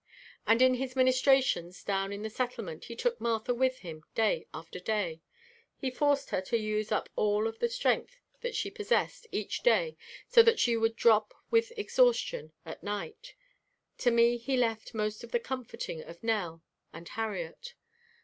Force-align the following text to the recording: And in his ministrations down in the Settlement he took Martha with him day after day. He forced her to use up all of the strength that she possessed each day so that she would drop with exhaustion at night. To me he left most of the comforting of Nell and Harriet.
And 0.47 0.63
in 0.63 0.73
his 0.73 0.95
ministrations 0.95 1.83
down 1.83 2.11
in 2.11 2.23
the 2.23 2.29
Settlement 2.31 2.85
he 2.85 2.95
took 2.95 3.21
Martha 3.21 3.53
with 3.53 3.81
him 3.81 4.03
day 4.15 4.47
after 4.51 4.79
day. 4.79 5.21
He 5.77 5.91
forced 5.91 6.31
her 6.31 6.41
to 6.41 6.57
use 6.57 6.91
up 6.91 7.07
all 7.15 7.45
of 7.45 7.59
the 7.59 7.69
strength 7.69 8.19
that 8.39 8.55
she 8.55 8.71
possessed 8.71 9.27
each 9.31 9.61
day 9.61 9.95
so 10.27 10.41
that 10.41 10.57
she 10.59 10.75
would 10.75 10.95
drop 10.95 11.35
with 11.51 11.71
exhaustion 11.77 12.51
at 12.65 12.81
night. 12.81 13.35
To 13.99 14.09
me 14.09 14.37
he 14.37 14.57
left 14.57 14.95
most 14.95 15.23
of 15.23 15.29
the 15.29 15.39
comforting 15.39 16.01
of 16.01 16.23
Nell 16.23 16.63
and 16.91 17.07
Harriet. 17.09 17.75